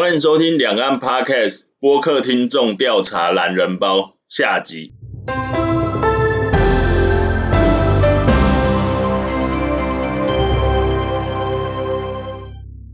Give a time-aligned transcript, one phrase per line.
[0.00, 4.94] 欢迎收听两岸 Podcast 播客听众调查懒人包下集。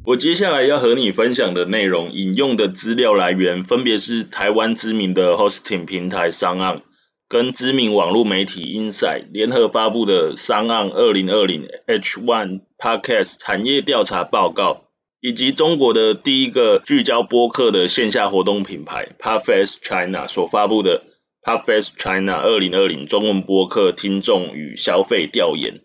[0.04, 6.80] 我接下来要和你分享的内容，引用的资料来源分别是台湾知名的 Hosting 平台 SoundOn
[7.28, 14.85] 跟知名网络媒体 Inside 联合发布的 SoundOn 二零二零 H1 Podcast 产业调查报告。
[15.26, 21.02] 以及中国的第一个聚焦播客的线下活动品牌 Podfest China 所发布的
[21.42, 25.80] Podfest China 二零二零中文播客听众与消费调研，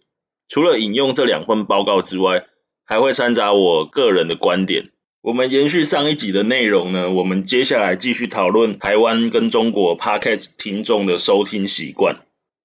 [0.48, 2.46] 除了引用这两份报告之外，
[2.86, 4.92] 还会掺杂我个人的观点。
[5.24, 12.18] 我们延续上一集的内容呢，我们接下来继续讨论台湾跟中国 Podcast 听众的收听习惯。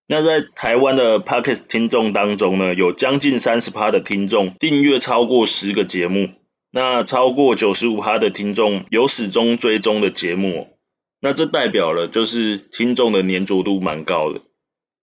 [0.08, 6.28] 那在台湾的 Podcast 听众当中呢，有将近三十趴的听众订阅超过十个节目。
[6.76, 10.76] 那超过九十五趴的听众有始终追踪的节目，
[11.22, 14.42] 那这代表了就是听众的粘着度蛮高的。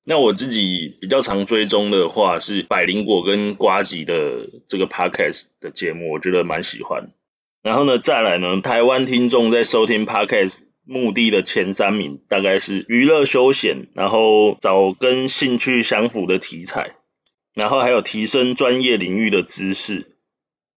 [0.05, 7.09] 那我自己比较常追踪的话是百灵果跟瓜吉的这个 podcast 的节目，我觉得蛮喜欢。
[7.63, 16.91] 然后呢，再来呢，台湾听众在收听 podcast 目的的前三名大概是娱乐休闲，然后找跟兴趣相符的题材，
[17.55, 20.12] 然后还有提升专业领域的知识。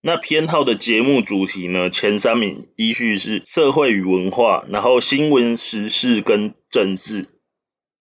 [0.07, 1.91] 那偏好的节目主题呢？
[1.91, 7.27] 前三名依序是社会与文化，然后新闻时事跟政治，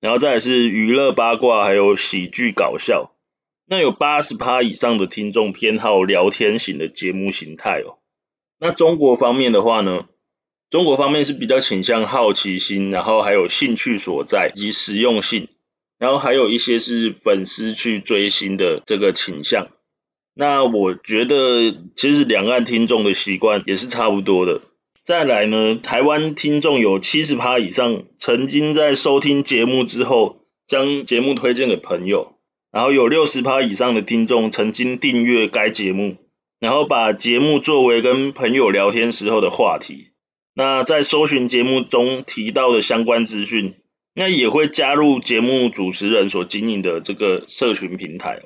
[0.02, 3.16] 然后再来是娱乐八卦，还有喜剧搞笑。
[3.66, 7.98] 那有八十趴以上的听众偏好聊天型的节目形态哦。
[8.59, 10.06] 那中国方面的话呢？
[10.70, 15.48] 中国方面是比较倾向好奇心，然后还有兴趣所在以及实用性，
[15.98, 19.70] 然后还有一些是粉丝去追星的这个倾向。
[20.38, 24.61] 那我觉得，其实两岸听众的习惯也是差不多的。
[25.02, 32.33] 再来呢，台湾听众有七十趴以上曾经在收听节目之后，将节目推荐给朋友，
[32.71, 36.17] 然后有六十趴以上的听众曾经订阅该节目，
[36.60, 40.10] 然后把节目作为跟朋友聊天时候的话题。
[40.54, 43.76] 那在搜寻节目中提到的相关资讯，
[44.14, 48.42] 那也会加入节目主持人所经营的这个社群平台。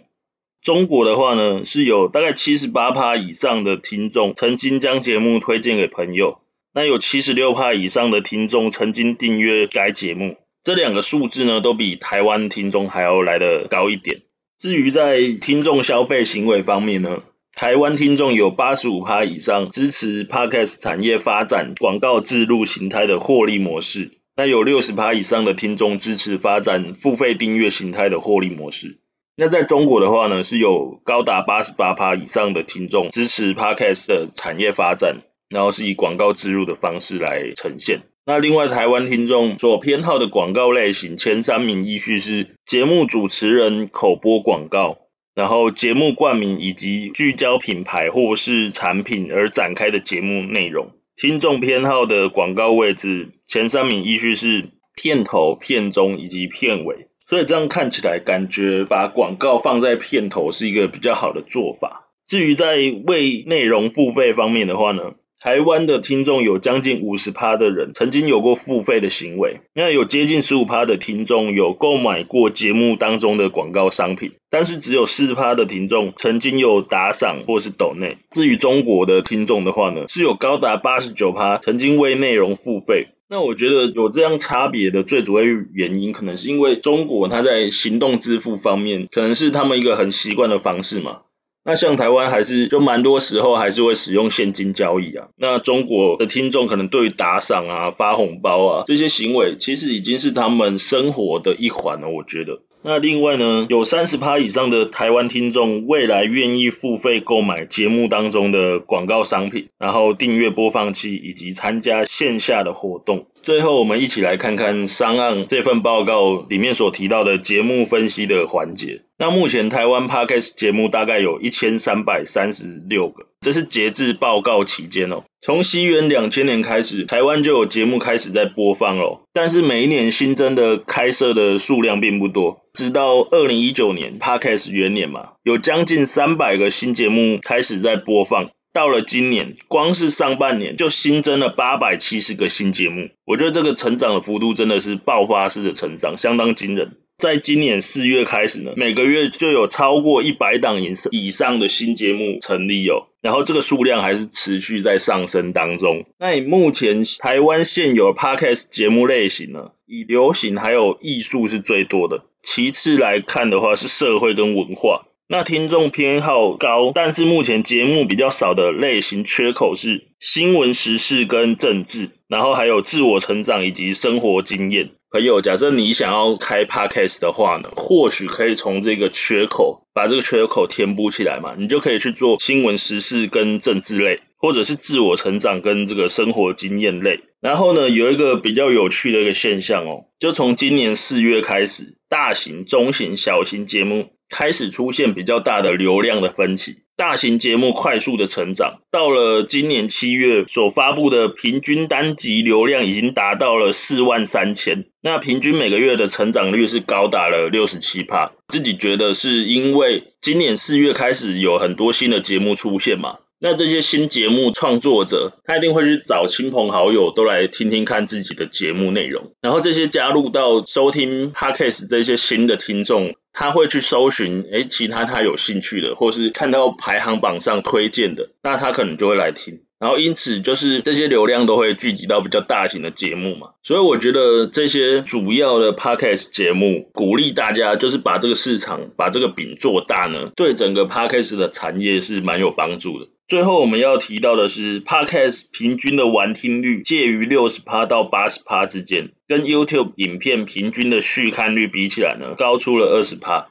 [0.62, 6.42] 中国的话呢，是有大概七十八趴以上的听众曾经将节目推荐给朋友，
[6.74, 14.22] 那有七十六趴以上的听众曾经订阅该节目，这两个数字呢，都比台湾听众还要来得高一点。
[14.58, 17.24] 至于在听众消费行为方面呢，
[17.56, 29.00] 台湾听众有八十五趴以上支持 Podcast 产业发展广告植入形态的获利模式，那有六十趴以上的听众支持发展付费订阅形态的获利模式。
[29.40, 38.02] 那在中国的话呢，是有高达八十八趴以上的听众支持 Podcast 的产业发展，然后是以广告植入的方式来呈现。
[38.26, 44.98] 那另外台湾听众所偏好的广告类型前三名依序是节目主持人口播广告，
[45.36, 50.92] 然后节目冠名以及聚焦品牌或是产品而展开的节目内容。
[51.16, 54.72] 听众偏好的广告位置前三名依序是
[55.02, 57.08] 片头、片中以及片尾。
[57.29, 62.07] 所以这样看起来，感觉把广告放在片头是一个比较好的做法。
[62.25, 78.17] 至于在为内容付费方面的话呢，台湾的听众有将近五十趴的人曾经有过付费的行为，那有接近十五趴的听众有购买过节目当中的广告商品，但是只有四趴的听众曾经有打赏或是抖内。
[78.31, 83.09] 至于中国的听众的话呢，是有高达八十九趴曾经为内容付费。
[83.31, 91.19] 那我觉得有这样差别的最主要原因，可能是因为中国它在行动支付方面，可能是他们一个很习惯的方式嘛。
[91.63, 95.28] 那像台湾还是就蛮多时候还是会使用现金交易啊。
[95.38, 102.61] 那中国的听众可能对于打赏啊、发红包啊这些行为，其实已经是他们生活的一环了，我觉得。
[102.81, 113.28] 那另外呢，有三十趴以上的台湾听众未来愿意付费购买节目当中的广告商品，然后订阅播放器以及参加线下的活动。
[113.41, 119.02] 最后，我们一起来看看商案这份报告里面所提到的节目分析的环节。
[119.22, 125.26] 那目前台湾 Podcast 节目大概有一千三百三十六个，这是截至报告期间哦。
[125.42, 132.62] 从西元两千年开始，台湾就有节目开始在播放了，但是每一年新增的开设的数量并不多。
[132.74, 138.52] 直到二零一九年 Podcast 元年嘛，有将近三百个新节目开始在播放。
[138.72, 146.96] 到了今年，光是上半年就新增了八百七十个新节目，我觉得这个成长的幅度真的是爆发式的成长，相当惊人。
[147.20, 156.06] 在今年四月开始呢，每个月就有超过一百档以上以上的新节目成立哦，然后这个数量还是持续在上升当中。
[156.18, 165.06] 那以目前台湾现有的 Podcast 节目类型呢，以流行还有艺术是最多的，其次来看的话是社会跟文化。
[165.32, 174.90] 那听众偏好高，但是目前节目比较少的类型缺口是新闻时事跟政治，然后还有自我成长以及生活经验。
[175.11, 187.22] 朋友，假设你想要开 Podcast 的话呢，或许可以从这个缺口把这个缺口填补起来嘛，你就可以去做新闻时事跟政治类，或者是自我成长跟这个生活经验类。
[187.41, 194.09] 然后呢，有一个比较有趣的一个现象哦，就从今年四月开始，大型、中型、小型节目。
[194.32, 213.18] 开始出现比较大的流量的分歧，大型节目快速的成长，到了今年七月所发布的平均单集流量已经达到了四万三千，那平均每个月的成长率是高达了六十七趴，自己觉得是因为今年四月开始有很多新的节目出现嘛。
[213.41, 229.62] 那这些新节目创作者，他一定会去找亲朋好友都来听听看自己的节目内容，然后这些加入到收听 Podcast 这些新的听众，他会去搜寻，诶，其他他有兴趣的，或是看到排行榜上推荐的，那他可能就会来听。
[229.79, 243.08] 然后因此就是这些流量都会聚集到比较大型的节目嘛，所以我觉得这些主要的 Podcast 节目鼓励大家就是把这个市场把这个饼做大呢，对整个 Podcast 的产业是蛮有帮助的。
[243.29, 253.49] 最后我们要提到的是 Podcast 平均的完听率介于六十趴到八十趴之间，跟 YouTube 影片平均的续看率比起来呢，高出了二十趴。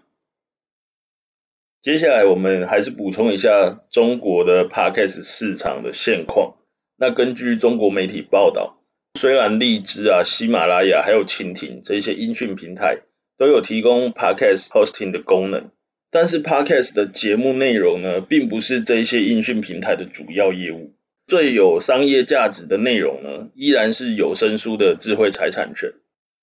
[1.80, 6.56] 接下来我们还是补充一下中国的 Podcast 市场的现况。
[6.96, 8.82] 那根据中国媒体报道，
[9.14, 13.02] 虽然荔枝啊、喜马拉雅还有蜻蜓这些音讯平台
[13.36, 15.70] 都有提供 Podcast Hosting 的功能，
[16.10, 20.94] 但是 Podcast 的节目内容呢，并不是这些音讯平台的主要业务。
[21.28, 25.92] 最有商业价值的内容呢，依然是有声书的智慧财产权。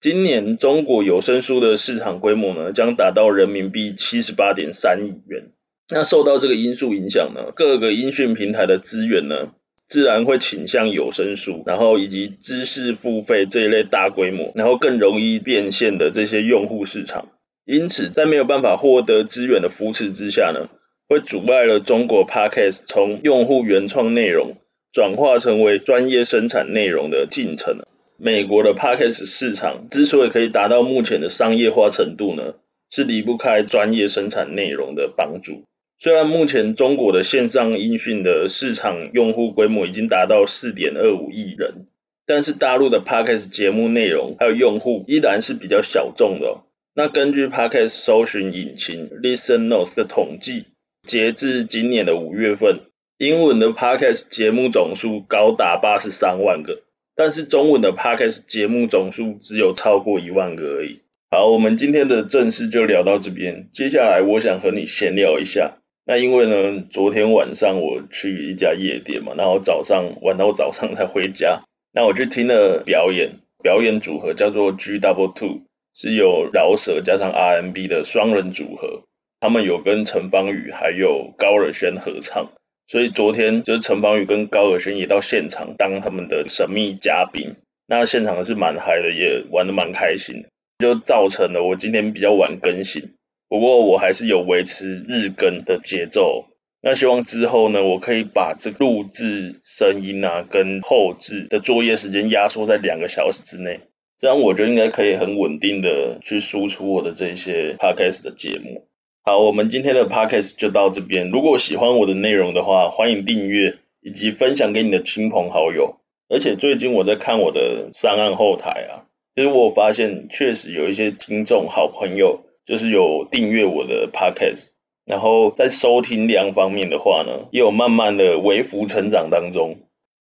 [0.01, 5.51] 今年中国有声书的市场规模呢，将达到人民币七十八点三亿元。
[5.89, 9.53] 那受到这个因素影响呢，各个音讯平台的资源呢，
[9.87, 17.29] 自然会倾向有声书，然后以及知识付费这一类大规模，然后更容易变现的这些用户市场。
[17.65, 20.69] 因此，在没有办法获得资源的扶持之下呢，
[21.07, 24.57] 会阻碍了中国 Podcast 从用户原创内容
[24.91, 27.79] 转化成为专业生产内容的进程。
[28.17, 32.55] 美国的 Podcast 市场之所以可以达到目前的商业化程度呢，
[32.89, 35.63] 是离不开专业生产内容的帮助。
[35.99, 41.87] 虽然目前中国的线上音讯的市场用户规模已经达到四点二五亿人，
[42.25, 46.63] 但是大陆的 Podcast 节目内容还有用户依然是比较小众的哦。
[46.93, 50.65] 那根据 Podcast 搜寻引擎 Listen Notes 的统计，
[51.05, 52.79] 截至今年的五月份，
[53.17, 56.84] 英文的 Podcast 节目总数高达八十三万个。
[57.15, 60.99] 但是中文的 Podcast 节目总数只有超过一万个而已。
[61.31, 63.67] 好，我们今天的正事就聊到这边。
[63.71, 65.77] 接下来我想和你闲聊一下。
[66.05, 71.63] 那因为呢，昨天晚上我去一家夜店嘛，然后早上玩到早上才回家。
[71.93, 75.61] 那我去听了表演，表演组合叫做 G Double Two，
[75.93, 79.03] 是有饶舌加上 R&B 的双人组合。
[79.39, 82.51] 他们有跟陈芳语还有高尔宣合唱。
[82.87, 87.55] 所以昨天就是陈芳语跟高尔宣也到现场当他们的神秘嘉宾，
[87.87, 90.45] 那现场是蛮嗨的，也玩得蛮开心，
[90.79, 93.13] 就造成了我今天比较晚更新。
[93.47, 96.45] 不过我还是有维持日更的节奏。
[96.81, 103.79] 那希望之后呢，我可以把这录制声音啊跟后置的作业时间压缩在两个小时之内，
[104.19, 108.87] 这样我就应该可以很稳定的去输出我的这些 podcast 的节目。
[109.27, 111.31] 好，我们今天的 podcast 就到这边。
[111.31, 115.95] 如果喜欢我的内容的话，欢迎订阅以及分享给你的亲朋好友。
[116.29, 124.67] 而且最近我在看我的上岸后台啊，就是我发现确实有一些听众好朋友，就是有订阅我的 podcast，
[125.07, 129.77] 然后在收听量方面的话呢，也有慢慢的微幅成长当中。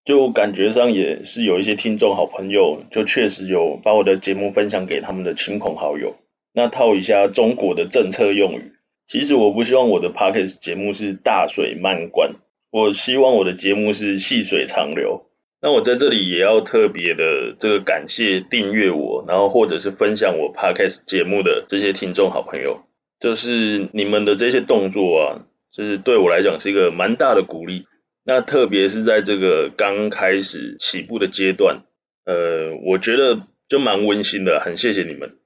[0.05, 6.15] 就感觉上也是有一些听众好朋友，就确实有把我的节目分享给他们的亲朋好友。
[6.53, 8.75] 那套一下中国的政策用语。
[9.07, 12.37] 其实我不希望我的 Podcast 节目是大水漫灌，
[12.71, 15.27] 我希望我的节目是细水长流。
[15.61, 22.81] 那我在这里也要特别的这个感谢订阅我，然后或者是分享我 Podcast 节目的这些听众好朋友，
[23.21, 27.87] 就是你们的这些动作啊，就是对我来讲是一个蛮大的鼓励。
[28.25, 31.83] 那特别是在这个刚开始起步的阶段，
[32.25, 35.37] 呃，我觉得就蛮温馨的，很谢谢你们。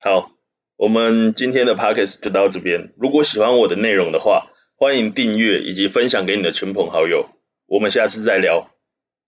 [0.00, 0.30] 好。
[0.76, 2.92] 我们今天的 Podcast 就到这边。
[2.96, 7.28] 如果喜欢我的内容的话，欢迎订阅以及分享给你的亲朋好友。
[7.66, 8.70] 我们下次再聊，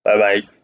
[0.02, 0.46] 拜拜。